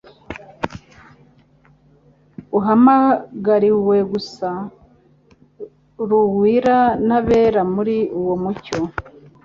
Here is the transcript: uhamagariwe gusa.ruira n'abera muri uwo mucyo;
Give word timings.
uhamagariwe 2.57 3.97
gusa.ruira 4.11 6.77
n'abera 7.07 7.61
muri 7.73 7.97
uwo 8.19 8.35
mucyo; 8.43 8.79